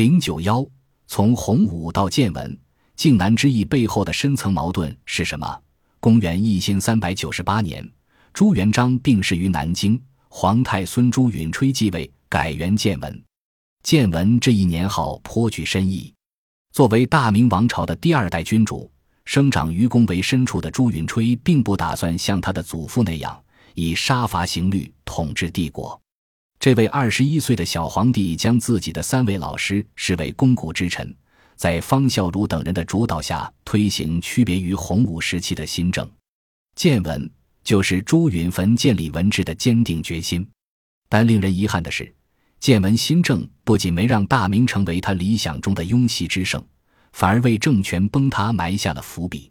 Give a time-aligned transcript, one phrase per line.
[0.00, 0.66] 零九幺，
[1.08, 2.58] 从洪武到建文，
[2.96, 5.62] 靖难之役背后的深层矛盾是什么？
[6.00, 7.86] 公元一千三百九十八年，
[8.32, 13.22] 朱元璋病逝于南京，皇太孙朱允炆继位，改元建文。
[13.82, 16.10] 建文这一年号颇具深意。
[16.72, 18.90] 作为大明王朝的第二代君主，
[19.26, 23.38] 生长于宫闱深处的朱允炆，并不打算像他的祖父那样
[23.74, 25.99] 以杀伐刑律统治帝国。
[26.60, 31.16] 这位二十一岁的小皇帝将自己的三位老师视为肱骨之臣，
[31.56, 36.06] 在方孝孺等人的主导下推行区别于洪武时期的新政。
[36.76, 37.28] 建文
[37.64, 40.46] 就是朱允炆建立文治的坚定决心。
[41.08, 42.14] 但令人遗憾的是，
[42.60, 46.62] 建文新政不仅没让大明成为他理想中的雍熙之盛，
[47.12, 49.50] 反而为政权崩塌埋下了伏笔。